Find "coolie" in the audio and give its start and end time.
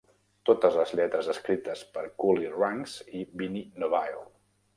2.25-2.55